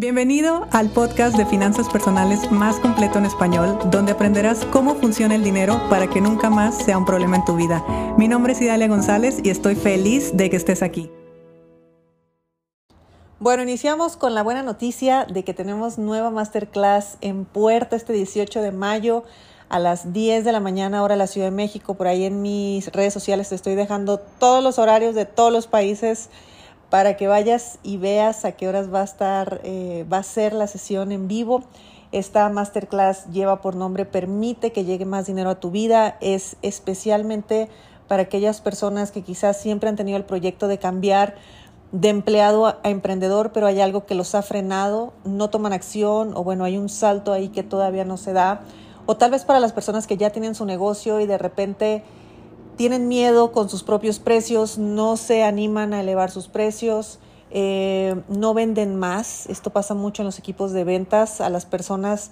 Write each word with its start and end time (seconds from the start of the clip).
Bienvenido 0.00 0.66
al 0.70 0.88
podcast 0.88 1.36
de 1.36 1.44
finanzas 1.44 1.86
personales 1.90 2.50
más 2.50 2.76
completo 2.80 3.18
en 3.18 3.26
español, 3.26 3.78
donde 3.90 4.12
aprenderás 4.12 4.64
cómo 4.72 4.94
funciona 4.94 5.34
el 5.34 5.44
dinero 5.44 5.78
para 5.90 6.08
que 6.08 6.22
nunca 6.22 6.48
más 6.48 6.74
sea 6.78 6.96
un 6.96 7.04
problema 7.04 7.36
en 7.36 7.44
tu 7.44 7.54
vida. 7.54 7.84
Mi 8.16 8.26
nombre 8.26 8.54
es 8.54 8.62
Idalia 8.62 8.88
González 8.88 9.40
y 9.44 9.50
estoy 9.50 9.74
feliz 9.74 10.34
de 10.34 10.48
que 10.48 10.56
estés 10.56 10.82
aquí. 10.82 11.10
Bueno, 13.40 13.62
iniciamos 13.62 14.16
con 14.16 14.34
la 14.34 14.42
buena 14.42 14.62
noticia 14.62 15.26
de 15.26 15.44
que 15.44 15.52
tenemos 15.52 15.98
nueva 15.98 16.30
masterclass 16.30 17.18
en 17.20 17.44
puerta 17.44 17.94
este 17.94 18.14
18 18.14 18.62
de 18.62 18.72
mayo 18.72 19.24
a 19.68 19.78
las 19.78 20.14
10 20.14 20.46
de 20.46 20.52
la 20.52 20.60
mañana 20.60 21.02
hora 21.02 21.12
de 21.12 21.18
la 21.18 21.26
Ciudad 21.26 21.48
de 21.48 21.56
México. 21.56 21.92
Por 21.92 22.06
ahí 22.06 22.24
en 22.24 22.40
mis 22.40 22.90
redes 22.92 23.12
sociales 23.12 23.50
te 23.50 23.54
estoy 23.54 23.74
dejando 23.74 24.18
todos 24.18 24.64
los 24.64 24.78
horarios 24.78 25.14
de 25.14 25.26
todos 25.26 25.52
los 25.52 25.66
países 25.66 26.30
para 26.90 27.16
que 27.16 27.28
vayas 27.28 27.78
y 27.82 27.96
veas 27.96 28.44
a 28.44 28.52
qué 28.52 28.68
horas 28.68 28.92
va 28.92 29.00
a 29.00 29.04
estar, 29.04 29.60
eh, 29.64 30.04
va 30.12 30.18
a 30.18 30.22
ser 30.22 30.52
la 30.52 30.66
sesión 30.66 31.12
en 31.12 31.28
vivo. 31.28 31.62
Esta 32.12 32.48
masterclass 32.48 33.26
lleva 33.30 33.60
por 33.60 33.76
nombre 33.76 34.04
Permite 34.04 34.72
que 34.72 34.84
llegue 34.84 35.04
más 35.04 35.26
dinero 35.26 35.50
a 35.50 35.60
tu 35.60 35.70
vida. 35.70 36.16
Es 36.20 36.56
especialmente 36.62 37.68
para 38.08 38.24
aquellas 38.24 38.60
personas 38.60 39.12
que 39.12 39.22
quizás 39.22 39.56
siempre 39.60 39.88
han 39.88 39.94
tenido 39.94 40.18
el 40.18 40.24
proyecto 40.24 40.66
de 40.66 40.78
cambiar 40.78 41.36
de 41.92 42.08
empleado 42.08 42.66
a 42.66 42.78
emprendedor, 42.84 43.52
pero 43.52 43.66
hay 43.66 43.80
algo 43.80 44.06
que 44.06 44.14
los 44.14 44.34
ha 44.34 44.42
frenado, 44.42 45.12
no 45.24 45.50
toman 45.50 45.72
acción 45.72 46.36
o 46.36 46.44
bueno, 46.44 46.64
hay 46.64 46.76
un 46.76 46.88
salto 46.88 47.32
ahí 47.32 47.48
que 47.48 47.62
todavía 47.62 48.04
no 48.04 48.16
se 48.16 48.32
da. 48.32 48.62
O 49.06 49.16
tal 49.16 49.30
vez 49.30 49.44
para 49.44 49.60
las 49.60 49.72
personas 49.72 50.06
que 50.06 50.16
ya 50.16 50.30
tienen 50.30 50.54
su 50.54 50.64
negocio 50.64 51.20
y 51.20 51.26
de 51.26 51.38
repente 51.38 52.04
tienen 52.80 53.08
miedo 53.08 53.52
con 53.52 53.68
sus 53.68 53.82
propios 53.82 54.20
precios, 54.20 54.78
no 54.78 55.18
se 55.18 55.42
animan 55.42 55.92
a 55.92 56.00
elevar 56.00 56.30
sus 56.30 56.48
precios, 56.48 57.18
eh, 57.50 58.22
no 58.30 58.54
venden 58.54 58.96
más. 58.96 59.46
Esto 59.50 59.68
pasa 59.68 59.92
mucho 59.92 60.22
en 60.22 60.24
los 60.24 60.38
equipos 60.38 60.72
de 60.72 60.84
ventas. 60.84 61.42
A 61.42 61.50
las 61.50 61.66
personas 61.66 62.30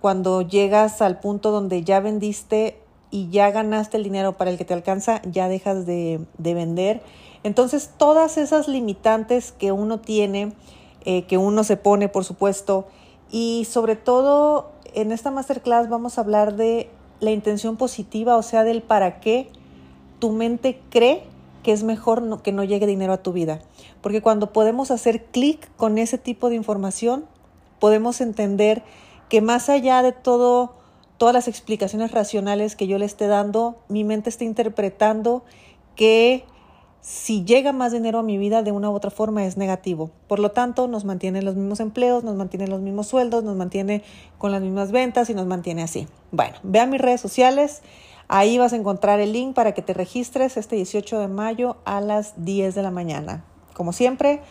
cuando 0.00 0.42
llegas 0.42 1.02
al 1.02 1.18
punto 1.18 1.50
donde 1.50 1.82
ya 1.82 1.98
vendiste 1.98 2.78
y 3.10 3.28
ya 3.30 3.50
ganaste 3.50 3.96
el 3.96 4.04
dinero 4.04 4.36
para 4.36 4.52
el 4.52 4.56
que 4.56 4.64
te 4.64 4.72
alcanza, 4.72 5.20
ya 5.24 5.48
dejas 5.48 5.84
de, 5.84 6.24
vender. 6.38 7.02
Entonces, 7.42 7.90
todas 7.96 8.38
esas 8.38 8.68
limitantes 8.68 9.50
que 9.50 9.72
uno 9.72 9.98
tiene, 9.98 10.52
eh, 11.06 11.24
que 11.24 11.38
uno 11.38 11.64
se 11.64 11.76
pone, 11.76 12.08
por 12.08 12.24
supuesto, 12.24 12.86
y 13.32 13.66
sobre 13.68 13.96
todo 13.96 14.70
en 14.94 15.10
esta 15.10 15.32
masterclass 15.32 15.88
vamos 15.88 16.18
a 16.18 16.20
hablar 16.20 16.54
de 16.54 16.88
la 17.18 17.32
intención 17.32 17.76
positiva, 17.76 18.36
o 18.36 18.42
sea, 18.42 18.62
del 18.62 18.80
para 18.80 19.18
qué 19.18 19.50
tu 20.18 20.30
mente 20.30 20.80
cree 20.90 21.22
que 21.62 21.72
es 21.72 21.82
mejor 21.82 22.42
que 22.42 22.52
no 22.52 22.64
llegue 22.64 22.86
dinero 22.86 23.12
a 23.12 23.22
tu 23.22 23.32
vida. 23.32 23.60
Porque 24.00 24.22
cuando 24.22 24.52
podemos 24.52 24.90
hacer 24.90 25.24
clic 25.26 25.68
con 25.76 25.98
ese 25.98 26.18
tipo 26.18 26.48
de 26.48 26.56
información, 26.56 27.26
podemos 27.78 28.20
entender 28.20 28.82
que 29.28 29.40
más 29.40 29.68
allá 29.68 30.02
de 30.02 30.12
todo, 30.12 30.74
todas 31.18 31.34
las 31.34 31.48
explicaciones 31.48 32.12
racionales 32.12 32.76
que 32.76 32.86
yo 32.86 32.98
le 32.98 33.04
esté 33.04 33.26
dando, 33.26 33.76
mi 33.88 34.04
mente 34.04 34.30
está 34.30 34.44
interpretando 34.44 35.44
que 35.96 36.44
si 37.00 37.44
llega 37.44 37.72
más 37.72 37.92
dinero 37.92 38.18
a 38.18 38.22
mi 38.22 38.38
vida 38.38 38.62
de 38.62 38.72
una 38.72 38.90
u 38.90 38.94
otra 38.94 39.10
forma 39.10 39.44
es 39.44 39.56
negativo. 39.56 40.10
Por 40.26 40.40
lo 40.40 40.50
tanto, 40.50 40.88
nos 40.88 41.04
mantiene 41.04 41.42
los 41.42 41.54
mismos 41.54 41.80
empleos, 41.80 42.24
nos 42.24 42.36
mantiene 42.36 42.66
los 42.66 42.80
mismos 42.80 43.06
sueldos, 43.06 43.44
nos 43.44 43.56
mantiene 43.56 44.02
con 44.36 44.52
las 44.52 44.62
mismas 44.62 44.92
ventas 44.92 45.30
y 45.30 45.34
nos 45.34 45.46
mantiene 45.46 45.82
así. 45.82 46.06
Bueno, 46.32 46.56
vean 46.62 46.90
mis 46.90 47.00
redes 47.00 47.20
sociales. 47.20 47.82
Ahí 48.28 48.58
vas 48.58 48.74
a 48.74 48.76
encontrar 48.76 49.20
el 49.20 49.32
link 49.32 49.54
para 49.54 49.72
que 49.72 49.80
te 49.80 49.94
registres 49.94 50.58
este 50.58 50.76
18 50.76 51.18
de 51.18 51.28
mayo 51.28 51.78
a 51.86 52.02
las 52.02 52.44
10 52.44 52.74
de 52.74 52.82
la 52.82 52.90
mañana. 52.90 53.44
Como 53.72 53.94
siempre, 53.94 54.42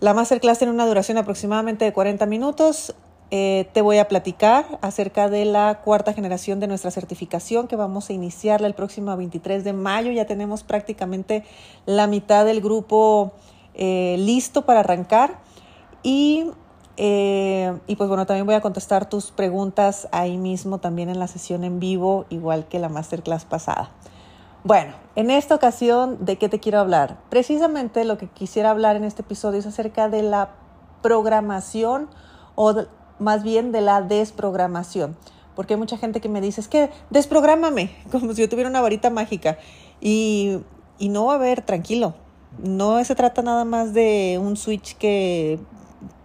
la 0.00 0.12
masterclass 0.12 0.58
tiene 0.58 0.72
una 0.72 0.86
duración 0.86 1.16
aproximadamente 1.16 1.86
de 1.86 1.94
40 1.94 2.26
minutos. 2.26 2.94
Eh, 3.30 3.68
te 3.72 3.80
voy 3.80 3.98
a 3.98 4.08
platicar 4.08 4.78
acerca 4.82 5.30
de 5.30 5.44
la 5.44 5.80
cuarta 5.82 6.12
generación 6.12 6.60
de 6.60 6.66
nuestra 6.66 6.90
certificación 6.90 7.68
que 7.68 7.76
vamos 7.76 8.10
a 8.10 8.12
iniciarla 8.12 8.66
el 8.66 8.74
próximo 8.74 9.16
23 9.16 9.64
de 9.64 9.72
mayo. 9.72 10.10
Ya 10.10 10.26
tenemos 10.26 10.62
prácticamente 10.62 11.44
la 11.86 12.06
mitad 12.06 12.44
del 12.44 12.60
grupo 12.60 13.32
eh, 13.74 14.16
listo 14.18 14.66
para 14.66 14.80
arrancar. 14.80 15.38
Y 16.02 16.50
eh, 17.02 17.78
y 17.86 17.96
pues 17.96 18.10
bueno, 18.10 18.26
también 18.26 18.44
voy 18.44 18.54
a 18.54 18.60
contestar 18.60 19.08
tus 19.08 19.30
preguntas 19.30 20.06
ahí 20.12 20.36
mismo, 20.36 20.80
también 20.80 21.08
en 21.08 21.18
la 21.18 21.28
sesión 21.28 21.64
en 21.64 21.80
vivo, 21.80 22.26
igual 22.28 22.68
que 22.68 22.78
la 22.78 22.90
masterclass 22.90 23.46
pasada. 23.46 23.90
Bueno, 24.64 24.92
en 25.16 25.30
esta 25.30 25.54
ocasión, 25.54 26.22
¿de 26.26 26.36
qué 26.36 26.50
te 26.50 26.60
quiero 26.60 26.78
hablar? 26.78 27.16
Precisamente 27.30 28.04
lo 28.04 28.18
que 28.18 28.28
quisiera 28.28 28.68
hablar 28.68 28.96
en 28.96 29.04
este 29.04 29.22
episodio 29.22 29.60
es 29.60 29.66
acerca 29.66 30.10
de 30.10 30.22
la 30.22 30.50
programación 31.00 32.10
o 32.54 32.74
más 33.18 33.44
bien 33.44 33.72
de 33.72 33.80
la 33.80 34.02
desprogramación. 34.02 35.16
Porque 35.56 35.72
hay 35.72 35.80
mucha 35.80 35.96
gente 35.96 36.20
que 36.20 36.28
me 36.28 36.42
dice, 36.42 36.60
es 36.60 36.68
que 36.68 36.90
desprográmame, 37.08 37.96
como 38.12 38.34
si 38.34 38.42
yo 38.42 38.48
tuviera 38.50 38.68
una 38.68 38.82
varita 38.82 39.08
mágica. 39.08 39.56
Y, 40.02 40.58
y 40.98 41.08
no 41.08 41.30
a 41.30 41.36
haber, 41.36 41.62
tranquilo, 41.62 42.12
no 42.62 43.02
se 43.06 43.14
trata 43.14 43.40
nada 43.40 43.64
más 43.64 43.94
de 43.94 44.38
un 44.38 44.58
switch 44.58 44.98
que 44.98 45.58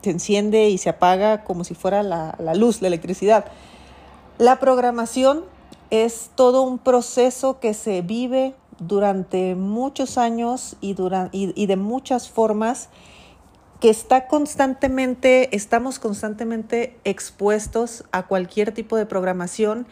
se 0.02 0.12
enciende 0.12 0.70
y 0.70 0.78
se 0.78 0.90
apaga 0.90 1.44
como 1.44 1.64
si 1.64 1.76
fuera 1.76 2.04
la, 2.04 2.36
luz, 2.56 2.82
la 2.82 2.88
electricidad. 2.88 3.46
La 4.38 4.60
programación 4.60 5.44
es 5.90 6.32
todo 6.36 6.62
un 6.62 6.78
proceso 6.78 7.60
que 7.60 7.74
se 7.74 8.02
vive 8.02 8.56
durante 8.80 9.56
muchos 9.56 10.18
años 10.18 10.76
y, 10.82 10.96
y, 11.32 11.66
de 11.66 11.76
muchas 11.76 12.30
formas 12.30 12.90
que 13.80 13.90
está 13.90 14.28
constantemente, 14.28 15.56
estamos 15.56 16.00
constantemente 16.00 16.98
expuestos 17.04 18.04
a 18.12 18.28
cualquier 18.28 18.74
tipo 18.74 18.98
de 18.98 19.06
programación 19.06 19.88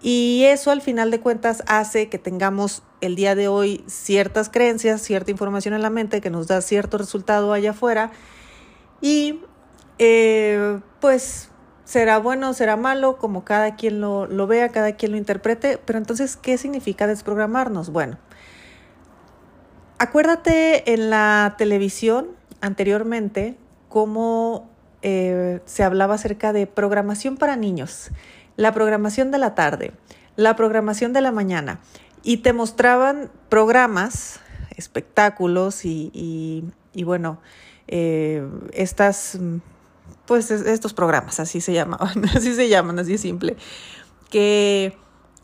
y 0.00 0.44
eso 0.44 0.70
al 0.70 0.80
final 0.80 1.10
de 1.10 1.20
cuentas 1.20 1.62
hace 1.66 2.08
que 2.08 2.18
tengamos 2.18 2.82
el 3.00 3.14
día 3.14 3.34
de 3.34 3.48
hoy 3.48 3.84
ciertas 3.86 4.48
creencias, 4.48 5.02
cierta 5.02 5.30
información 5.30 5.74
en 5.74 5.82
la 5.82 5.90
mente 5.90 6.20
que 6.20 6.30
nos 6.30 6.48
da 6.48 6.60
cierto 6.60 6.98
resultado 6.98 7.52
allá 7.52 7.70
afuera 7.70 8.10
y 9.02 9.40
eh, 9.98 10.80
pues 11.00 11.50
será 11.84 12.18
bueno, 12.18 12.54
será 12.54 12.76
malo, 12.76 13.18
como 13.18 13.44
cada 13.44 13.76
quien 13.76 14.00
lo, 14.00 14.26
lo 14.26 14.46
vea, 14.46 14.70
cada 14.70 14.92
quien 14.92 15.12
lo 15.12 15.18
interprete, 15.18 15.78
pero 15.84 15.98
entonces, 15.98 16.38
¿qué 16.38 16.56
significa 16.56 17.06
desprogramarnos? 17.06 17.90
Bueno, 17.90 18.16
acuérdate 19.98 20.94
en 20.94 21.10
la 21.10 21.54
televisión 21.58 22.28
anteriormente 22.62 23.58
cómo 23.90 24.70
eh, 25.02 25.60
se 25.66 25.82
hablaba 25.82 26.14
acerca 26.14 26.52
de 26.52 26.66
programación 26.66 27.36
para 27.36 27.56
niños, 27.56 28.10
la 28.56 28.72
programación 28.72 29.30
de 29.30 29.38
la 29.38 29.54
tarde, 29.54 29.92
la 30.36 30.56
programación 30.56 31.12
de 31.12 31.20
la 31.20 31.32
mañana, 31.32 31.80
y 32.22 32.38
te 32.38 32.52
mostraban 32.52 33.30
programas, 33.48 34.40
espectáculos 34.76 35.84
y, 35.84 36.10
y, 36.94 37.04
bueno, 37.04 37.40
eh, 37.88 38.46
estas 38.72 39.38
pues 40.26 40.50
estos 40.50 40.94
programas, 40.94 41.40
así 41.40 41.60
se 41.60 41.72
llamaban, 41.72 42.24
así 42.36 42.54
se 42.54 42.68
llaman, 42.68 42.98
así 42.98 43.18
simple, 43.18 43.56
que, 44.30 44.96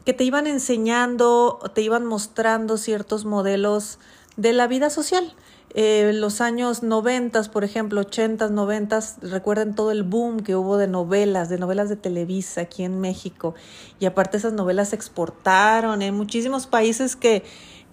que 0.04 0.12
te 0.12 0.24
iban 0.24 0.46
enseñando, 0.46 1.58
te 1.74 1.82
iban 1.82 2.06
mostrando 2.06 2.76
ciertos 2.78 3.24
modelos 3.24 3.98
de 4.36 4.52
la 4.52 4.66
vida 4.66 4.90
social. 4.90 5.34
Eh, 5.74 6.12
los 6.14 6.40
años 6.40 6.82
90, 6.82 7.42
por 7.52 7.62
ejemplo, 7.62 8.00
80, 8.00 8.48
90, 8.48 9.00
recuerden 9.20 9.74
todo 9.74 9.90
el 9.90 10.02
boom 10.02 10.40
que 10.40 10.56
hubo 10.56 10.78
de 10.78 10.88
novelas, 10.88 11.50
de 11.50 11.58
novelas 11.58 11.90
de 11.90 11.96
Televisa 11.96 12.62
aquí 12.62 12.84
en 12.84 13.00
México. 13.00 13.54
Y 14.00 14.06
aparte 14.06 14.38
esas 14.38 14.54
novelas 14.54 14.90
se 14.90 14.96
exportaron 14.96 16.00
en 16.00 16.14
muchísimos 16.14 16.66
países 16.66 17.16
que, 17.16 17.44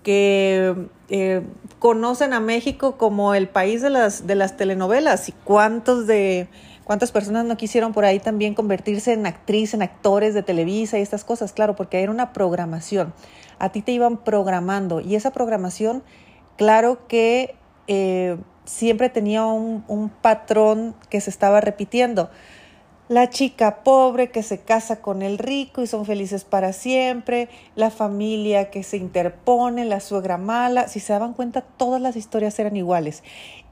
que 0.06 0.88
eh, 1.10 1.42
conocen 1.80 2.34
a 2.34 2.40
México 2.40 2.96
como 2.96 3.34
el 3.34 3.50
país 3.50 3.82
de 3.82 3.90
las, 3.90 4.28
de 4.28 4.36
las 4.36 4.56
telenovelas. 4.56 5.28
¿Y 5.30 5.32
cuántos 5.32 6.06
de 6.06 6.48
¿Cuántas 6.86 7.12
personas 7.12 7.46
no 7.46 7.58
quisieron 7.58 7.94
por 7.94 8.06
ahí 8.06 8.20
también 8.20 8.54
convertirse 8.54 9.12
en 9.14 9.26
actriz, 9.26 9.74
en 9.74 9.82
actores 9.82 10.36
de 10.36 10.44
Televisa 10.44 11.00
y 11.00 11.02
estas 11.02 11.24
cosas? 11.24 11.52
Claro, 11.52 11.76
porque 11.76 12.04
era 12.04 12.12
una 12.12 12.32
programación. 12.32 13.12
A 13.58 13.70
ti 13.70 13.82
te 13.82 13.92
iban 13.92 14.18
programando 14.18 15.02
y 15.02 15.16
esa 15.16 15.32
programación, 15.32 16.04
claro 16.58 17.08
que 17.08 17.56
eh, 17.88 18.38
siempre 18.66 19.10
tenía 19.10 19.46
un, 19.46 19.84
un 19.88 20.10
patrón 20.10 20.94
que 21.10 21.20
se 21.22 21.32
estaba 21.32 21.60
repitiendo. 21.60 22.30
La 23.08 23.30
chica 23.30 23.84
pobre 23.84 24.32
que 24.32 24.42
se 24.42 24.62
casa 24.62 25.02
con 25.02 25.22
el 25.22 25.38
rico 25.38 25.84
y 25.84 25.88
son 25.88 26.06
felices 26.06 26.44
para 26.44 26.74
siempre, 26.74 27.50
la 27.76 27.92
familia 27.92 28.72
que 28.72 28.82
se 28.84 28.98
interpone, 28.98 29.86
la 29.86 30.00
suegra 30.00 30.38
mala. 30.38 30.88
Si 30.88 31.00
se 31.00 31.14
daban 31.14 31.34
cuenta, 31.34 31.62
todas 31.62 32.02
las 32.02 32.16
historias 32.16 32.58
eran 32.58 32.76
iguales. 32.76 33.24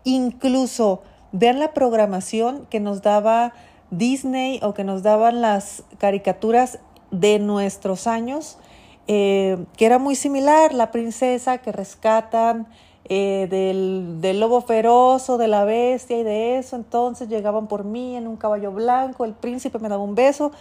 Incluso 0.04 1.02
Vean 1.36 1.58
la 1.58 1.74
programación 1.74 2.68
que 2.70 2.80
nos 2.80 3.02
daba 3.02 3.54
Disney 3.90 4.60
o 4.62 4.76
que 4.76 4.84
nos 4.84 5.02
daban 5.02 5.42
las 5.42 5.84
caricaturas 5.98 6.78
de 7.10 7.40
nuestros 7.40 8.06
años, 8.06 8.60
eh, 9.08 9.58
que 9.76 9.88
era 9.88 9.98
muy 9.98 10.14
similar, 10.14 10.76
la 10.76 10.92
princesa 10.92 11.58
que 11.58 11.72
rescatan 11.72 12.68
eh, 13.06 13.48
del, 13.50 14.22
del, 14.22 14.40
lobo 14.40 14.62
feroz 14.62 15.30
o 15.30 15.38
de 15.38 15.48
la 15.48 15.66
bestia 15.66 16.18
y 16.18 16.24
de 16.24 16.58
eso. 16.58 16.76
Entonces 16.76 17.30
llegaban 17.30 17.68
por 17.68 17.84
mí 17.84 18.16
en 18.16 18.28
un 18.28 18.38
caballo 18.38 18.72
blanco, 18.72 19.26
el 19.26 19.34
príncipe 19.34 19.80
me 19.80 19.90
daba 19.90 20.04
un 20.04 20.16
beso 20.16 20.52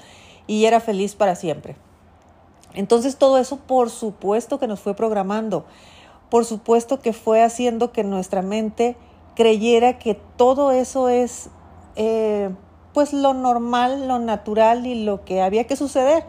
y 0.46 0.64
era 0.64 0.80
feliz 0.80 1.14
para 1.14 1.34
siempre. 1.34 1.76
Entonces 2.74 3.16
todo 3.16 3.38
eso 3.38 3.56
por 3.56 3.90
supuesto 3.90 4.58
que 4.58 4.66
nos 4.66 4.80
fue 4.80 4.94
programando, 4.94 5.64
por 6.30 6.44
supuesto 6.44 7.00
que 7.00 7.12
fue 7.12 7.42
haciendo 7.42 7.92
que 7.92 8.04
nuestra 8.04 8.42
mente 8.42 8.96
creyera 9.34 9.98
que 9.98 10.14
todo 10.36 10.72
eso 10.72 11.08
es 11.08 11.50
eh, 11.96 12.50
pues 12.92 13.12
lo 13.12 13.34
normal, 13.34 14.08
lo 14.08 14.18
natural 14.18 14.86
y 14.86 15.04
lo 15.04 15.24
que 15.24 15.42
había 15.42 15.66
que 15.66 15.76
suceder. 15.76 16.24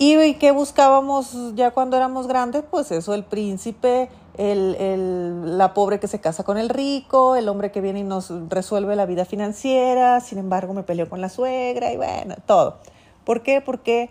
¿Y 0.00 0.34
qué 0.34 0.52
buscábamos 0.52 1.54
ya 1.56 1.72
cuando 1.72 1.96
éramos 1.96 2.28
grandes? 2.28 2.62
Pues 2.70 2.92
eso, 2.92 3.14
el 3.14 3.24
príncipe, 3.24 4.08
el, 4.38 4.76
el, 4.76 5.58
la 5.58 5.74
pobre 5.74 6.00
que 6.00 6.08
se 6.08 6.20
casa 6.20 6.44
con 6.44 6.56
el 6.56 6.68
rico, 6.68 7.36
el 7.36 7.48
hombre 7.48 7.70
que 7.70 7.80
viene 7.80 8.00
y 8.00 8.04
nos 8.04 8.32
resuelve 8.48 8.96
la 8.96 9.04
vida 9.04 9.24
financiera, 9.24 10.20
sin 10.20 10.38
embargo 10.38 10.72
me 10.72 10.84
peleó 10.84 11.08
con 11.08 11.20
la 11.20 11.28
suegra 11.28 11.92
y 11.92 11.96
bueno, 11.96 12.36
todo. 12.46 12.78
¿Por 13.24 13.42
qué? 13.42 13.60
Porque 13.60 14.10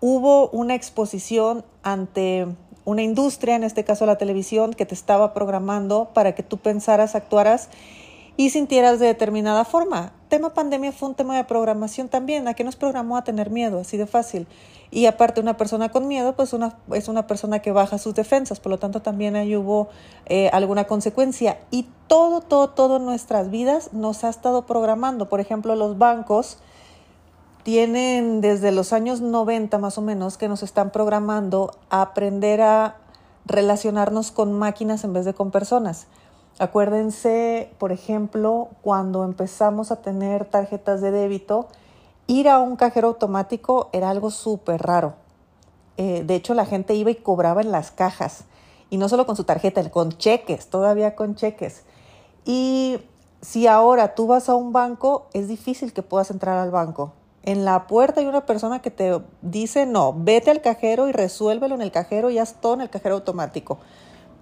hubo 0.00 0.48
una 0.48 0.74
exposición 0.74 1.64
ante 1.82 2.46
una 2.84 3.02
industria, 3.02 3.54
en 3.56 3.64
este 3.64 3.84
caso 3.84 4.06
la 4.06 4.16
televisión, 4.16 4.72
que 4.72 4.86
te 4.86 4.94
estaba 4.94 5.34
programando 5.34 6.08
para 6.14 6.34
que 6.34 6.42
tú 6.42 6.56
pensaras, 6.56 7.14
actuaras 7.14 7.68
y 8.38 8.50
sintieras 8.50 9.00
de 9.00 9.06
determinada 9.06 9.64
forma. 9.64 10.12
Tema 10.28 10.54
pandemia 10.54 10.92
fue 10.92 11.08
un 11.08 11.16
tema 11.16 11.36
de 11.36 11.42
programación 11.42 12.08
también. 12.08 12.46
¿A 12.46 12.54
qué 12.54 12.62
nos 12.62 12.76
programó 12.76 13.16
a 13.16 13.24
tener 13.24 13.50
miedo? 13.50 13.80
Así 13.80 13.96
de 13.96 14.06
fácil. 14.06 14.46
Y 14.92 15.06
aparte, 15.06 15.40
una 15.40 15.56
persona 15.56 15.88
con 15.88 16.06
miedo, 16.06 16.36
pues 16.36 16.52
una, 16.52 16.78
es 16.92 17.08
una 17.08 17.26
persona 17.26 17.58
que 17.58 17.72
baja 17.72 17.98
sus 17.98 18.14
defensas. 18.14 18.60
Por 18.60 18.70
lo 18.70 18.78
tanto, 18.78 19.02
también 19.02 19.34
ahí 19.34 19.56
hubo 19.56 19.88
eh, 20.26 20.50
alguna 20.52 20.84
consecuencia. 20.84 21.58
Y 21.72 21.88
todo, 22.06 22.40
todo, 22.40 22.68
todo 22.70 23.00
nuestras 23.00 23.50
vidas 23.50 23.92
nos 23.92 24.22
ha 24.22 24.28
estado 24.28 24.66
programando. 24.66 25.28
Por 25.28 25.40
ejemplo, 25.40 25.74
los 25.74 25.98
bancos 25.98 26.58
tienen 27.64 28.40
desde 28.40 28.70
los 28.70 28.92
años 28.92 29.20
90 29.20 29.76
más 29.78 29.98
o 29.98 30.00
menos 30.00 30.38
que 30.38 30.46
nos 30.46 30.62
están 30.62 30.92
programando 30.92 31.76
a 31.90 32.02
aprender 32.02 32.60
a 32.60 32.98
relacionarnos 33.46 34.30
con 34.30 34.52
máquinas 34.52 35.02
en 35.02 35.12
vez 35.12 35.24
de 35.24 35.34
con 35.34 35.50
personas. 35.50 36.06
Acuérdense, 36.58 37.70
por 37.78 37.92
ejemplo, 37.92 38.68
cuando 38.82 39.24
empezamos 39.24 39.92
a 39.92 40.02
tener 40.02 40.44
tarjetas 40.44 41.00
de 41.00 41.10
débito, 41.10 41.68
ir 42.26 42.48
a 42.48 42.58
un 42.58 42.76
cajero 42.76 43.08
automático 43.08 43.88
era 43.92 44.10
algo 44.10 44.30
súper 44.30 44.82
raro. 44.82 45.14
Eh, 45.96 46.24
de 46.26 46.34
hecho, 46.34 46.54
la 46.54 46.66
gente 46.66 46.94
iba 46.94 47.10
y 47.10 47.16
cobraba 47.16 47.60
en 47.60 47.70
las 47.70 47.90
cajas. 47.90 48.44
Y 48.90 48.96
no 48.96 49.08
solo 49.08 49.26
con 49.26 49.36
su 49.36 49.44
tarjeta, 49.44 49.88
con 49.90 50.16
cheques, 50.16 50.68
todavía 50.68 51.14
con 51.14 51.34
cheques. 51.34 51.84
Y 52.44 52.98
si 53.40 53.66
ahora 53.66 54.14
tú 54.14 54.26
vas 54.26 54.48
a 54.48 54.54
un 54.54 54.72
banco, 54.72 55.28
es 55.32 55.48
difícil 55.48 55.92
que 55.92 56.02
puedas 56.02 56.30
entrar 56.30 56.58
al 56.58 56.70
banco. 56.70 57.12
En 57.42 57.64
la 57.64 57.86
puerta 57.86 58.20
hay 58.20 58.26
una 58.26 58.46
persona 58.46 58.80
que 58.80 58.90
te 58.90 59.20
dice, 59.42 59.86
no, 59.86 60.12
vete 60.16 60.50
al 60.50 60.60
cajero 60.60 61.08
y 61.08 61.12
resuélvelo 61.12 61.74
en 61.74 61.82
el 61.82 61.92
cajero 61.92 62.30
y 62.30 62.38
haz 62.38 62.60
todo 62.60 62.74
en 62.74 62.80
el 62.80 62.90
cajero 62.90 63.14
automático. 63.14 63.78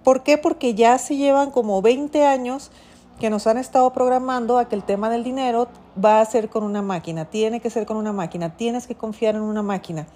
¿Por 0.07 0.23
qué? 0.23 0.37
Porque 0.37 0.73
ya 0.73 0.97
se 0.99 1.17
llevan 1.17 1.51
como 1.51 1.81
20 1.81 2.25
años 2.25 2.71
que 3.19 3.29
nos 3.29 3.45
han 3.45 3.57
estado 3.57 3.91
programando 3.91 4.57
a 4.57 4.69
que 4.69 4.75
el 4.75 4.83
tema 4.83 5.09
del 5.09 5.25
dinero 5.25 5.67
va 6.01 6.21
a 6.21 6.25
ser 6.25 6.47
con 6.47 6.63
una 6.63 6.81
máquina, 6.81 7.25
tiene 7.25 7.59
que 7.59 7.69
ser 7.69 7.85
con 7.85 7.97
una 7.97 8.13
máquina, 8.13 8.55
tienes 8.55 8.87
que 8.87 8.95
confiar 8.95 9.35
en 9.35 9.41
una 9.41 9.63
máquina. 9.63 10.07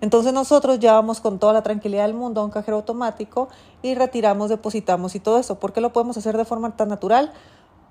Entonces 0.00 0.32
nosotros 0.32 0.80
ya 0.80 0.94
vamos 0.94 1.20
con 1.20 1.38
toda 1.38 1.52
la 1.52 1.62
tranquilidad 1.62 2.06
del 2.06 2.14
mundo 2.14 2.40
a 2.40 2.44
un 2.44 2.50
cajero 2.50 2.78
automático 2.78 3.48
y 3.82 3.94
retiramos, 3.94 4.48
depositamos 4.48 5.14
y 5.14 5.20
todo 5.20 5.38
eso. 5.38 5.60
¿Por 5.60 5.72
qué 5.72 5.80
lo 5.80 5.92
podemos 5.92 6.16
hacer 6.16 6.36
de 6.36 6.44
forma 6.44 6.74
tan 6.74 6.88
natural? 6.88 7.32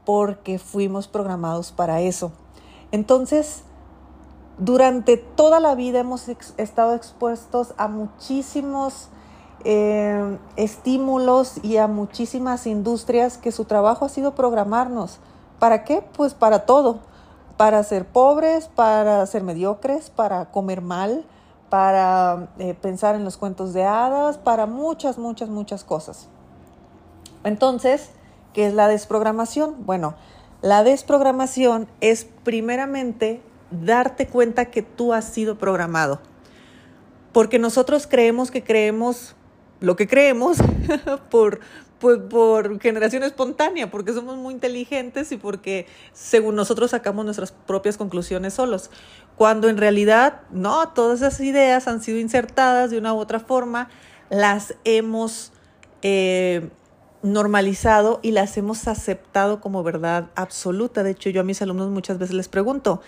Porque 0.03 0.59
fuimos 0.59 1.07
programados 1.07 1.71
para 1.71 2.01
eso. 2.01 2.33
Entonces, 2.91 3.63
durante 4.57 5.15
toda 5.15 5.61
la 5.61 5.73
vida 5.73 6.01
hemos 6.01 6.27
estado 6.27 6.95
expuestos 6.95 7.73
a 7.77 7.87
muchísimos 7.87 9.07
eh, 9.63 10.37
estímulos 10.55 11.63
y 11.63 11.77
a 11.77 11.87
muchísimas 11.87 12.67
industrias 12.67 13.37
que 13.37 13.51
su 13.51 13.65
trabajo 13.65 14.05
ha 14.05 14.09
sido 14.09 14.35
programarnos. 14.35 15.19
¿Para 15.59 15.83
qué? 15.83 16.03
Pues 16.15 16.33
para 16.33 16.65
todo. 16.65 16.99
Para 17.57 17.81
ser 17.83 18.05
pobres, 18.05 18.67
para 18.67 19.25
ser 19.25 19.43
mediocres, 19.43 20.09
para 20.09 20.51
comer 20.51 20.81
mal, 20.81 21.25
para 21.69 22.49
eh, 22.59 22.73
pensar 22.73 23.15
en 23.15 23.23
los 23.23 23.37
cuentos 23.37 23.73
de 23.73 23.85
hadas, 23.85 24.37
para 24.37 24.65
muchas, 24.65 25.17
muchas, 25.17 25.49
muchas 25.49 25.83
cosas. 25.83 26.27
Entonces, 27.43 28.09
¿qué 28.53 28.67
es 28.67 28.73
la 28.73 28.87
desprogramación? 28.87 29.85
Bueno, 29.85 30.15
la 30.61 30.83
desprogramación 30.83 31.87
es 32.01 32.25
primeramente 32.43 33.41
darte 33.71 34.27
cuenta 34.27 34.65
que 34.65 34.81
tú 34.81 35.13
has 35.13 35.25
sido 35.25 35.57
programado. 35.57 36.19
Porque 37.31 37.59
nosotros 37.59 38.07
creemos 38.07 38.51
que 38.51 38.63
creemos 38.63 39.35
lo 39.85 39.95
que 39.95 40.07
creemos 40.07 40.57
por, 41.29 41.59
por, 41.99 42.27
por, 42.27 42.81
generación 42.81 43.21
espontánea, 43.21 43.91
porque 43.91 44.13
somos 44.13 44.35
muy 44.35 44.53
inteligentes 44.53 45.31
y 45.31 45.37
porque 45.37 45.85
según 46.11 46.55
nosotros 46.55 46.91
sacamos 46.91 47.23
nuestras 47.23 47.51
propias 47.51 47.95
conclusiones 47.95 48.55
solos. 48.55 48.89
Cuando 49.35 49.69
en 49.69 49.77
realidad, 49.77 50.41
no, 50.49 50.89
todas 50.89 51.21
esas 51.21 51.39
ideas 51.39 51.87
han 51.87 52.01
sido 52.01 52.17
insertadas 52.17 52.89
de 52.89 52.97
una 52.97 53.13
u 53.13 53.17
otra 53.17 53.39
forma, 53.39 53.89
las 54.31 54.73
hemos 54.85 55.53
eh, 56.01 56.67
normalizado 57.21 58.19
y 58.23 58.31
las 58.31 58.57
hemos 58.57 58.87
aceptado 58.87 59.61
como 59.61 59.83
verdad 59.83 60.31
absoluta. 60.35 61.03
De 61.03 61.11
hecho, 61.11 61.29
yo 61.29 61.41
a 61.41 61.43
mis 61.43 61.61
alumnos 61.61 61.91
muchas 61.91 62.17
veces 62.17 62.35
les 62.35 62.49
pregunto, 62.49 63.01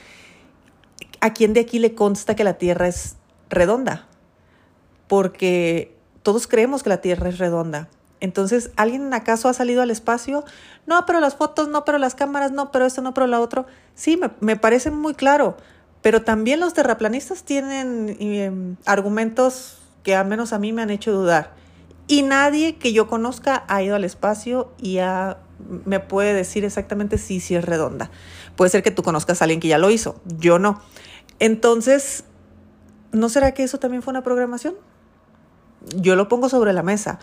¿a 1.21 1.33
quién 1.33 1.53
de 1.53 1.61
aquí 1.61 1.79
le 1.79 1.95
consta 1.95 2.35
que 2.35 2.43
la 2.43 2.59
Tierra 2.59 2.87
es 2.87 3.17
redonda? 3.49 4.07
Porque 5.07 5.96
todos 6.27 6.45
creemos 6.45 6.83
que 6.83 6.89
la 6.89 6.99
Tierra 6.99 7.29
es 7.29 7.37
redonda. 7.37 7.87
Entonces, 8.19 8.71
¿alguien 8.75 9.13
acaso 9.13 9.47
ha 9.47 9.53
salido 9.53 9.81
al 9.81 9.89
espacio? 9.91 10.43
No, 10.85 11.05
pero 11.05 11.21
las 11.21 11.35
fotos, 11.35 11.69
no, 11.69 11.85
pero 11.85 11.99
las 11.99 12.15
cámaras, 12.15 12.51
no, 12.51 12.69
pero 12.69 12.85
esto, 12.85 13.01
no, 13.01 13.13
pero 13.13 13.27
la 13.27 13.39
otro. 13.39 13.65
Sí, 13.95 14.19
me, 14.41 14.57
parece 14.57 14.91
muy 14.91 15.13
claro. 15.13 15.55
Pero 16.01 16.23
también 16.23 16.59
los 16.59 16.73
terraplanistas 16.73 17.43
tienen 17.43 18.17
em, 18.19 18.75
argumentos 18.83 19.77
que 20.03 20.15
al 20.15 20.27
menos 20.27 20.51
a 20.51 20.59
mí 20.59 20.73
me 20.73 20.81
han 20.81 20.89
hecho 20.89 21.13
dudar. 21.13 21.53
Y 22.09 22.23
nadie 22.23 22.75
que 22.75 22.91
yo 22.91 23.07
conozca 23.07 23.63
ha 23.69 23.81
ido 23.81 23.95
al 23.95 24.03
espacio 24.03 24.73
y 24.81 24.99
me 25.85 26.01
puede 26.01 26.33
decir 26.33 26.65
exactamente 26.65 27.17
si, 27.17 27.39
si 27.39 27.55
es 27.55 27.63
redonda. 27.63 28.11
Puede 28.57 28.69
ser 28.69 28.83
que 28.83 28.91
tú 28.91 29.01
conozcas 29.01 29.41
a 29.41 29.45
alguien 29.45 29.61
que 29.61 29.69
ya 29.69 29.77
lo 29.77 29.89
hizo, 29.91 30.19
yo 30.25 30.59
no. 30.59 30.81
Entonces, 31.39 32.25
¿no 33.13 33.29
será 33.29 33.53
que 33.53 33.63
eso 33.63 33.79
también 33.79 34.03
fue 34.03 34.11
una 34.11 34.23
programación? 34.23 34.75
Yo 35.95 36.15
lo 36.15 36.27
pongo 36.27 36.49
sobre 36.49 36.73
la 36.73 36.83
mesa, 36.83 37.19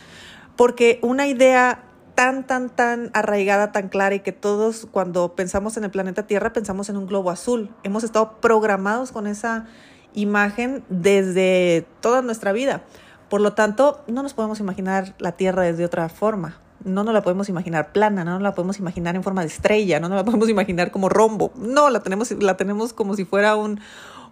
porque 0.57 0.99
una 1.03 1.27
idea 1.27 1.85
tan, 2.15 2.47
tan, 2.47 2.71
tan 2.71 3.11
arraigada, 3.13 3.73
tan 3.73 3.89
clara 3.89 4.15
y 4.15 4.21
que 4.21 4.33
todos 4.33 4.87
cuando 4.91 5.35
pensamos 5.35 5.77
en 5.77 5.85
el 5.85 5.91
planeta 5.91 6.27
Tierra 6.27 6.53
pensamos 6.53 6.89
en 6.89 6.97
un 6.97 7.07
globo 7.07 7.31
azul. 7.31 7.71
Hemos 7.83 8.05
estado 8.05 8.41
programados 8.41 9.13
con 9.13 9.27
esa 9.27 9.67
imagen 10.15 10.85
desde 10.89 11.87
toda 12.01 12.23
nuestra 12.23 12.53
vida. 12.53 12.85
Por 13.29 13.41
lo 13.41 13.55
tanto, 13.55 14.03
no 14.07 14.23
nos 14.23 14.35
podemos 14.35 14.61
imaginar 14.61 15.15
la 15.19 15.33
Tierra 15.33 15.63
desde 15.63 15.85
otra 15.85 16.09
forma 16.09 16.61
no 16.85 17.03
nos 17.03 17.15
la 17.15 17.23
podemos 17.23 17.49
imaginar 17.49 17.93
plana, 17.93 18.25
no 18.25 18.33
nos 18.33 18.43
la 18.43 18.55
podemos 18.55 18.79
imaginar 18.79 19.17
en 19.17 19.23
forma 19.23 19.41
de 19.41 19.49
estrella, 19.49 20.01
no 20.01 20.09
nos 20.09 20.17
la 20.17 20.25
podemos 20.25 20.49
imaginar 20.49 20.91
como 20.91 21.09
rombo, 21.09 21.51
no, 21.57 21.91
la 21.91 22.01
tenemos, 22.01 22.31
la 22.31 22.57
tenemos 22.57 22.93
como 22.93 23.17
si 23.17 23.25
fuera 23.25 23.57
un, 23.57 23.81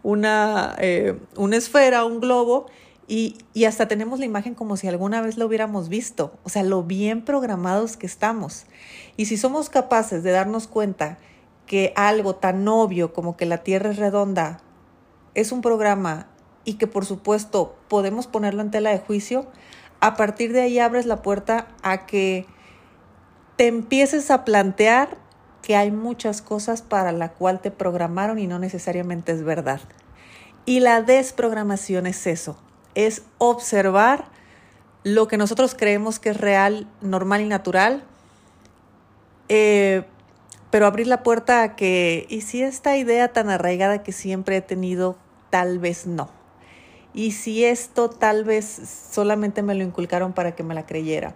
una, 0.02 0.74
eh, 0.78 1.18
una 1.36 1.56
esfera, 1.56 2.04
un 2.04 2.20
globo, 2.20 2.66
y, 3.08 3.38
y, 3.52 3.64
hasta 3.64 3.88
tenemos 3.88 4.18
la 4.20 4.26
imagen 4.26 4.54
como 4.54 4.76
si 4.76 4.88
alguna 4.88 5.20
vez 5.20 5.36
lo 5.36 5.46
hubiéramos 5.46 5.88
visto, 5.88 6.38
o 6.44 6.48
sea, 6.48 6.62
lo 6.62 6.82
bien 6.82 7.24
programados 7.24 7.96
que 7.96 8.06
estamos. 8.06 8.66
Y 9.16 9.26
si 9.26 9.36
somos 9.36 9.70
capaces 9.70 10.22
de 10.22 10.30
darnos 10.30 10.68
cuenta 10.68 11.18
que 11.66 11.92
algo 11.96 12.36
tan 12.36 12.66
obvio 12.68 13.12
como 13.12 13.36
que 13.36 13.46
la 13.46 13.58
Tierra 13.58 13.90
es 13.90 13.96
redonda 13.96 14.60
es 15.34 15.52
un 15.52 15.62
programa 15.62 16.28
y 16.64 16.74
que 16.74 16.86
por 16.86 17.04
supuesto 17.04 17.76
podemos 17.88 18.26
ponerlo 18.26 18.62
en 18.62 18.70
tela 18.70 18.90
de 18.90 18.98
juicio, 18.98 19.46
a 20.00 20.16
partir 20.16 20.52
de 20.52 20.62
ahí 20.62 20.78
abres 20.78 21.06
la 21.06 21.22
puerta 21.22 21.68
a 21.82 22.06
que 22.06 22.46
te 23.56 23.66
empieces 23.66 24.30
a 24.30 24.44
plantear 24.44 25.16
que 25.62 25.76
hay 25.76 25.90
muchas 25.90 26.42
cosas 26.42 26.82
para 26.82 27.12
la 27.12 27.32
cual 27.32 27.60
te 27.60 27.70
programaron 27.70 28.38
y 28.38 28.46
no 28.46 28.58
necesariamente 28.58 29.32
es 29.32 29.44
verdad. 29.44 29.80
Y 30.64 30.80
la 30.80 31.02
desprogramación 31.02 32.06
es 32.06 32.26
eso, 32.26 32.58
es 32.94 33.22
observar 33.38 34.26
lo 35.04 35.28
que 35.28 35.36
nosotros 35.36 35.74
creemos 35.76 36.18
que 36.18 36.30
es 36.30 36.36
real, 36.36 36.86
normal 37.00 37.40
y 37.40 37.46
natural, 37.46 38.04
eh, 39.48 40.04
pero 40.70 40.86
abrir 40.86 41.06
la 41.06 41.22
puerta 41.22 41.62
a 41.62 41.76
que, 41.76 42.26
¿y 42.30 42.42
si 42.42 42.62
esta 42.62 42.96
idea 42.96 43.28
tan 43.28 43.50
arraigada 43.50 44.02
que 44.02 44.12
siempre 44.12 44.56
he 44.56 44.62
tenido, 44.62 45.16
tal 45.50 45.78
vez 45.78 46.06
no? 46.06 46.30
Y 47.14 47.32
si 47.32 47.64
esto 47.64 48.08
tal 48.08 48.44
vez 48.44 49.08
solamente 49.12 49.62
me 49.62 49.74
lo 49.74 49.84
inculcaron 49.84 50.32
para 50.32 50.54
que 50.54 50.62
me 50.62 50.74
la 50.74 50.86
creyera. 50.86 51.34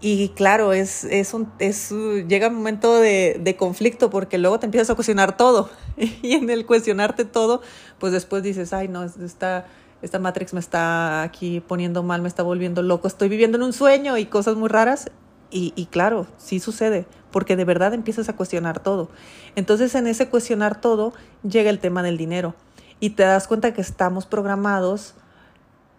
Y 0.00 0.30
claro, 0.30 0.72
es, 0.72 1.04
es 1.04 1.32
un, 1.32 1.50
es, 1.58 1.90
llega 2.26 2.48
un 2.48 2.56
momento 2.56 2.96
de, 2.96 3.38
de, 3.40 3.56
conflicto 3.56 4.10
porque 4.10 4.36
luego 4.36 4.58
te 4.58 4.66
empiezas 4.66 4.90
a 4.90 4.94
cuestionar 4.94 5.36
todo. 5.36 5.70
Y 6.22 6.34
en 6.34 6.50
el 6.50 6.66
cuestionarte 6.66 7.24
todo, 7.24 7.62
pues 7.98 8.12
después 8.12 8.42
dices, 8.42 8.72
ay, 8.72 8.88
no, 8.88 9.04
esta, 9.04 9.66
esta 10.02 10.18
Matrix 10.18 10.54
me 10.54 10.60
está 10.60 11.22
aquí 11.22 11.60
poniendo 11.60 12.02
mal, 12.02 12.22
me 12.22 12.28
está 12.28 12.42
volviendo 12.42 12.82
loco, 12.82 13.08
estoy 13.08 13.28
viviendo 13.28 13.56
en 13.56 13.64
un 13.64 13.72
sueño 13.72 14.18
y 14.18 14.26
cosas 14.26 14.56
muy 14.56 14.68
raras. 14.68 15.10
Y, 15.50 15.72
y 15.76 15.86
claro, 15.86 16.26
sí 16.38 16.58
sucede, 16.58 17.06
porque 17.30 17.56
de 17.56 17.64
verdad 17.64 17.94
empiezas 17.94 18.28
a 18.28 18.34
cuestionar 18.34 18.80
todo. 18.80 19.08
Entonces 19.54 19.94
en 19.94 20.06
ese 20.06 20.28
cuestionar 20.28 20.80
todo 20.80 21.12
llega 21.48 21.70
el 21.70 21.78
tema 21.78 22.02
del 22.02 22.16
dinero. 22.16 22.54
Y 22.98 23.10
te 23.10 23.22
das 23.24 23.46
cuenta 23.46 23.74
que 23.74 23.80
estamos 23.80 24.26
programados 24.26 25.14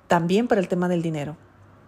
también 0.07 0.47
para 0.47 0.59
el 0.59 0.67
tema 0.67 0.87
del 0.89 1.01
dinero 1.01 1.37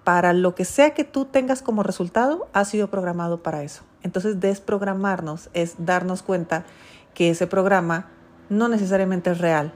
para 0.10 0.34
lo 0.34 0.56
que 0.56 0.66
sea 0.66 0.96
que 0.96 1.04
tú 1.04 1.26
tengas 1.26 1.62
como 1.62 1.84
resultado, 1.84 2.48
ha 2.52 2.66
sido 2.66 2.90
programado 2.90 3.44
para 3.44 3.62
eso. 3.62 3.84
Entonces, 4.02 4.40
desprogramarnos 4.40 5.52
es 5.54 5.76
darnos 5.78 6.24
cuenta 6.24 6.66
que 7.14 7.30
ese 7.30 7.46
programa 7.46 8.08
no 8.50 8.70
necesariamente 8.70 9.30
es 9.30 9.38
real. 9.38 9.72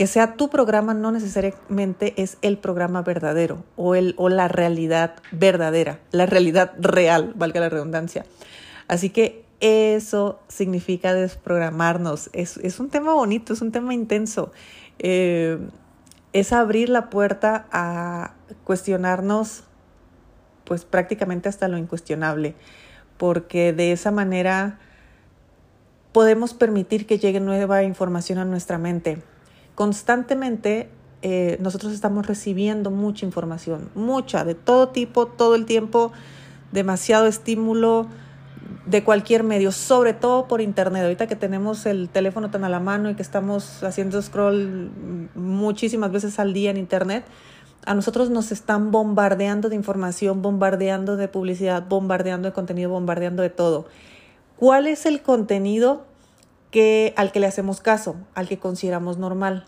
Que 0.00 0.06
sea 0.06 0.34
tu 0.36 0.48
programa 0.48 0.94
no 0.94 1.12
necesariamente 1.12 2.14
es 2.16 2.38
el 2.40 2.56
programa 2.56 3.02
verdadero 3.02 3.64
o, 3.76 3.94
el, 3.94 4.14
o 4.16 4.30
la 4.30 4.48
realidad 4.48 5.16
verdadera, 5.30 6.00
la 6.10 6.24
realidad 6.24 6.72
real, 6.78 7.34
valga 7.36 7.60
la 7.60 7.68
redundancia. 7.68 8.24
Así 8.88 9.10
que 9.10 9.44
eso 9.60 10.40
significa 10.48 11.12
desprogramarnos. 11.12 12.30
Es, 12.32 12.56
es 12.56 12.80
un 12.80 12.88
tema 12.88 13.12
bonito, 13.12 13.52
es 13.52 13.60
un 13.60 13.72
tema 13.72 13.92
intenso. 13.92 14.52
Eh, 15.00 15.58
es 16.32 16.54
abrir 16.54 16.88
la 16.88 17.10
puerta 17.10 17.66
a 17.70 18.32
cuestionarnos 18.64 19.64
pues 20.64 20.86
prácticamente 20.86 21.50
hasta 21.50 21.68
lo 21.68 21.76
incuestionable, 21.76 22.54
porque 23.18 23.74
de 23.74 23.92
esa 23.92 24.10
manera 24.10 24.78
podemos 26.12 26.54
permitir 26.54 27.06
que 27.06 27.18
llegue 27.18 27.38
nueva 27.38 27.82
información 27.82 28.38
a 28.38 28.46
nuestra 28.46 28.78
mente. 28.78 29.22
Constantemente 29.80 30.90
eh, 31.22 31.56
nosotros 31.58 31.94
estamos 31.94 32.26
recibiendo 32.26 32.90
mucha 32.90 33.24
información, 33.24 33.88
mucha, 33.94 34.44
de 34.44 34.54
todo 34.54 34.90
tipo, 34.90 35.24
todo 35.24 35.54
el 35.54 35.64
tiempo, 35.64 36.12
demasiado 36.70 37.26
estímulo 37.26 38.06
de 38.84 39.02
cualquier 39.02 39.42
medio, 39.42 39.72
sobre 39.72 40.12
todo 40.12 40.48
por 40.48 40.60
internet. 40.60 41.04
Ahorita 41.04 41.26
que 41.26 41.34
tenemos 41.34 41.86
el 41.86 42.10
teléfono 42.10 42.50
tan 42.50 42.64
a 42.64 42.68
la 42.68 42.78
mano 42.78 43.08
y 43.08 43.14
que 43.14 43.22
estamos 43.22 43.82
haciendo 43.82 44.20
scroll 44.20 44.90
muchísimas 45.34 46.12
veces 46.12 46.38
al 46.38 46.52
día 46.52 46.70
en 46.70 46.76
internet, 46.76 47.24
a 47.86 47.94
nosotros 47.94 48.28
nos 48.28 48.52
están 48.52 48.90
bombardeando 48.90 49.70
de 49.70 49.76
información, 49.76 50.42
bombardeando 50.42 51.16
de 51.16 51.26
publicidad, 51.26 51.86
bombardeando 51.88 52.48
de 52.48 52.52
contenido, 52.52 52.90
bombardeando 52.90 53.42
de 53.42 53.48
todo. 53.48 53.86
¿Cuál 54.58 54.88
es 54.88 55.06
el 55.06 55.22
contenido 55.22 56.04
que, 56.70 57.14
al 57.16 57.32
que 57.32 57.40
le 57.40 57.46
hacemos 57.46 57.80
caso, 57.80 58.16
al 58.34 58.48
que 58.48 58.58
consideramos 58.58 59.18
normal? 59.18 59.64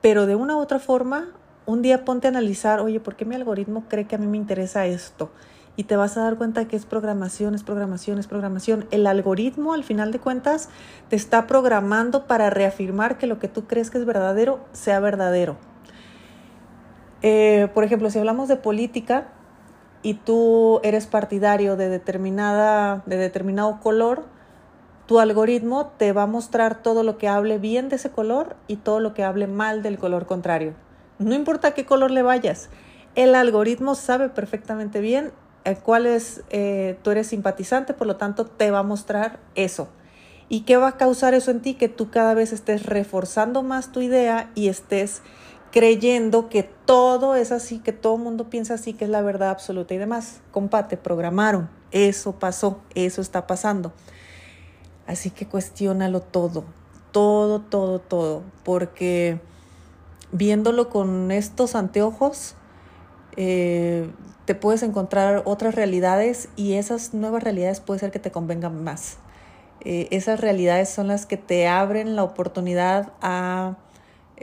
Pero 0.00 0.26
de 0.26 0.34
una 0.34 0.56
u 0.56 0.60
otra 0.60 0.78
forma, 0.78 1.28
un 1.66 1.82
día 1.82 2.04
ponte 2.04 2.26
a 2.26 2.30
analizar, 2.30 2.80
oye, 2.80 3.00
¿por 3.00 3.16
qué 3.16 3.24
mi 3.24 3.34
algoritmo 3.34 3.84
cree 3.88 4.06
que 4.06 4.16
a 4.16 4.18
mí 4.18 4.26
me 4.26 4.36
interesa 4.36 4.86
esto? 4.86 5.30
Y 5.74 5.84
te 5.84 5.96
vas 5.96 6.16
a 6.16 6.22
dar 6.22 6.36
cuenta 6.36 6.66
que 6.66 6.76
es 6.76 6.84
programación, 6.84 7.54
es 7.54 7.62
programación, 7.62 8.18
es 8.18 8.26
programación. 8.26 8.86
El 8.90 9.06
algoritmo, 9.06 9.72
al 9.72 9.84
final 9.84 10.12
de 10.12 10.18
cuentas, 10.18 10.68
te 11.08 11.16
está 11.16 11.46
programando 11.46 12.26
para 12.26 12.50
reafirmar 12.50 13.16
que 13.16 13.26
lo 13.26 13.38
que 13.38 13.48
tú 13.48 13.66
crees 13.66 13.90
que 13.90 13.98
es 13.98 14.04
verdadero 14.04 14.60
sea 14.72 15.00
verdadero. 15.00 15.56
Eh, 17.22 17.68
por 17.72 17.84
ejemplo, 17.84 18.10
si 18.10 18.18
hablamos 18.18 18.48
de 18.48 18.56
política 18.56 19.28
y 20.02 20.14
tú 20.14 20.80
eres 20.82 21.06
partidario 21.06 21.76
de, 21.76 21.88
determinada, 21.88 23.02
de 23.06 23.16
determinado 23.16 23.80
color, 23.80 24.24
tu 25.06 25.18
algoritmo 25.20 25.92
te 25.98 26.12
va 26.12 26.22
a 26.22 26.26
mostrar 26.26 26.82
todo 26.82 27.02
lo 27.02 27.18
que 27.18 27.28
hable 27.28 27.58
bien 27.58 27.88
de 27.88 27.96
ese 27.96 28.10
color 28.10 28.56
y 28.68 28.76
todo 28.76 29.00
lo 29.00 29.14
que 29.14 29.24
hable 29.24 29.46
mal 29.46 29.82
del 29.82 29.98
color 29.98 30.26
contrario. 30.26 30.74
No 31.18 31.34
importa 31.34 31.72
qué 31.72 31.84
color 31.84 32.10
le 32.10 32.22
vayas, 32.22 32.68
el 33.14 33.34
algoritmo 33.34 33.94
sabe 33.94 34.28
perfectamente 34.30 35.00
bien 35.00 35.32
cuál 35.82 36.06
es, 36.06 36.42
eh, 36.50 36.98
tú 37.02 37.10
eres 37.10 37.28
simpatizante, 37.28 37.94
por 37.94 38.06
lo 38.06 38.16
tanto 38.16 38.46
te 38.46 38.70
va 38.70 38.80
a 38.80 38.84
mostrar 38.84 39.38
eso. 39.54 39.88
¿Y 40.48 40.62
qué 40.62 40.76
va 40.76 40.88
a 40.88 40.96
causar 40.96 41.34
eso 41.34 41.50
en 41.50 41.60
ti? 41.60 41.74
Que 41.74 41.88
tú 41.88 42.10
cada 42.10 42.34
vez 42.34 42.52
estés 42.52 42.84
reforzando 42.84 43.62
más 43.62 43.92
tu 43.92 44.00
idea 44.00 44.50
y 44.54 44.68
estés 44.68 45.22
creyendo 45.70 46.48
que 46.48 46.62
todo 46.62 47.36
es 47.36 47.52
así, 47.52 47.78
que 47.78 47.92
todo 47.92 48.16
el 48.16 48.22
mundo 48.22 48.50
piensa 48.50 48.74
así, 48.74 48.92
que 48.92 49.04
es 49.04 49.10
la 49.10 49.22
verdad 49.22 49.50
absoluta 49.50 49.94
y 49.94 49.98
demás. 49.98 50.40
Compa, 50.50 50.88
te 50.88 50.96
programaron, 50.96 51.70
eso 51.90 52.32
pasó, 52.32 52.80
eso 52.94 53.22
está 53.22 53.46
pasando. 53.46 53.92
Así 55.12 55.30
que 55.30 55.46
cuestiónalo 55.46 56.20
todo, 56.20 56.64
todo, 57.12 57.60
todo, 57.60 57.98
todo, 57.98 58.42
porque 58.64 59.40
viéndolo 60.32 60.88
con 60.88 61.30
estos 61.30 61.74
anteojos, 61.74 62.54
eh, 63.36 64.10
te 64.44 64.54
puedes 64.54 64.82
encontrar 64.82 65.42
otras 65.44 65.74
realidades 65.74 66.48
y 66.56 66.74
esas 66.74 67.14
nuevas 67.14 67.42
realidades 67.42 67.80
puede 67.80 68.00
ser 68.00 68.10
que 68.10 68.18
te 68.18 68.30
convengan 68.30 68.82
más. 68.82 69.18
Eh, 69.84 70.08
esas 70.10 70.40
realidades 70.40 70.88
son 70.88 71.08
las 71.08 71.26
que 71.26 71.36
te 71.36 71.68
abren 71.68 72.16
la 72.16 72.24
oportunidad 72.24 73.12
a 73.20 73.76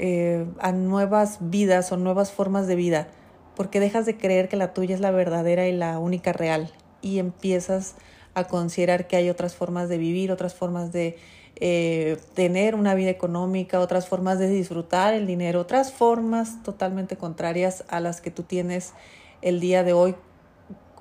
eh, 0.02 0.46
a 0.60 0.72
nuevas 0.72 1.40
vidas 1.42 1.92
o 1.92 1.98
nuevas 1.98 2.32
formas 2.32 2.68
de 2.68 2.76
vida, 2.76 3.10
porque 3.58 3.82
dejas 3.82 4.06
de 4.06 4.16
creer 4.16 4.48
que 4.48 4.56
la 4.56 4.74
tuya 4.74 4.96
es 4.96 5.02
la 5.02 5.12
verdadera 5.12 5.68
y 5.68 5.74
la 5.74 6.00
única 6.00 6.32
real 6.32 6.72
y 7.02 7.20
empiezas 7.20 7.96
a 8.40 8.48
considerar 8.48 9.08
que 9.08 9.16
hay 9.16 9.30
otras 9.30 9.56
formas 9.56 9.90
de 9.90 9.98
vivir, 9.98 10.32
otras 10.32 10.54
formas 10.54 10.92
de 10.92 11.18
eh, 11.62 12.18
tener 12.36 12.76
una 12.76 12.96
vida 12.96 13.10
económica, 13.10 13.80
otras 13.80 14.08
formas 14.08 14.40
de 14.40 14.48
disfrutar 14.48 15.14
el 15.14 15.28
dinero, 15.28 15.60
otras 15.60 15.92
formas 15.92 16.64
totalmente 16.64 17.18
contrarias 17.18 17.84
a 17.90 18.00
las 18.00 18.22
que 18.22 18.32
tú 18.32 18.44
tienes 18.44 18.94
el 19.42 19.60
día 19.60 19.84
de 19.84 19.94
hoy. 19.94 20.16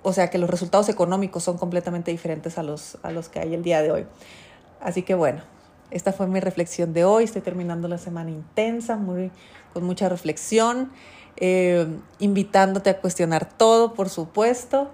O 0.03 0.13
sea 0.13 0.31
que 0.31 0.39
los 0.39 0.51
resultados 0.51 0.89
económicos 0.89 1.45
son 1.45 1.59
completamente 1.59 2.11
diferentes 2.11 2.59
a 2.59 2.63
los, 2.63 2.99
a 3.03 3.13
los 3.13 3.29
que 3.29 3.41
hay 3.41 3.55
el 3.55 3.63
día 3.63 3.83
de 3.83 3.93
hoy. 3.93 4.07
Así 4.81 5.03
que 5.03 5.15
bueno, 5.15 5.43
esta 5.91 6.13
fue 6.13 6.27
mi 6.27 6.41
reflexión 6.41 6.93
de 6.93 7.05
hoy. 7.05 7.25
Estoy 7.25 7.43
terminando 7.43 7.89
la 7.89 7.99
semana 7.99 8.31
intensa, 8.31 8.97
muy, 8.97 9.31
con 9.73 9.85
mucha 9.85 10.09
reflexión, 10.09 10.91
eh, 11.37 11.87
invitándote 12.19 12.91
a 12.91 13.01
cuestionar 13.01 13.49
todo, 13.49 13.95
por 13.95 14.09
supuesto. 14.09 14.91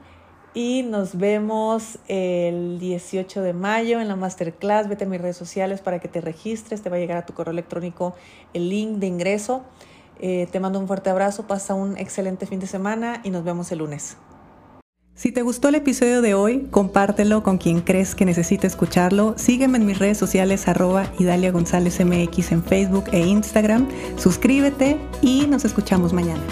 Y 0.54 0.84
nos 0.84 1.18
vemos 1.18 1.98
el 2.06 2.78
18 2.78 3.42
de 3.42 3.52
mayo 3.52 4.00
en 4.00 4.06
la 4.06 4.14
masterclass. 4.14 4.88
Vete 4.88 5.04
a 5.04 5.08
mis 5.08 5.20
redes 5.20 5.36
sociales 5.36 5.80
para 5.80 5.98
que 5.98 6.06
te 6.06 6.20
registres. 6.20 6.80
Te 6.80 6.88
va 6.88 6.96
a 6.96 7.00
llegar 7.00 7.18
a 7.18 7.26
tu 7.26 7.34
correo 7.34 7.50
electrónico 7.50 8.14
el 8.52 8.70
link 8.70 8.98
de 8.98 9.08
ingreso. 9.08 9.64
Eh, 10.20 10.46
te 10.52 10.60
mando 10.60 10.78
un 10.78 10.86
fuerte 10.86 11.10
abrazo. 11.10 11.48
Pasa 11.48 11.74
un 11.74 11.98
excelente 11.98 12.46
fin 12.46 12.60
de 12.60 12.68
semana 12.68 13.20
y 13.24 13.30
nos 13.30 13.42
vemos 13.42 13.72
el 13.72 13.78
lunes. 13.78 14.16
Si 15.16 15.32
te 15.32 15.42
gustó 15.42 15.68
el 15.68 15.76
episodio 15.76 16.22
de 16.22 16.34
hoy, 16.34 16.68
compártelo 16.70 17.42
con 17.42 17.58
quien 17.58 17.80
crees 17.80 18.14
que 18.14 18.24
necesite 18.24 18.66
escucharlo. 18.66 19.34
Sígueme 19.36 19.78
en 19.78 19.86
mis 19.86 19.98
redes 19.98 20.18
sociales 20.18 20.66
arroba 20.68 21.12
Idalia 21.18 21.52
González 21.52 22.04
MX 22.04 22.52
en 22.52 22.64
Facebook 22.64 23.04
e 23.12 23.20
Instagram. 23.20 23.88
Suscríbete 24.16 24.98
y 25.20 25.46
nos 25.46 25.64
escuchamos 25.64 26.12
mañana. 26.12 26.42